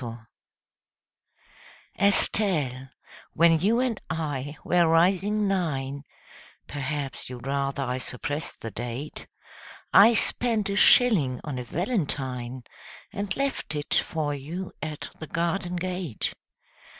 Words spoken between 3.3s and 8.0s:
when you and I were rising nine Perhaps you'd rather I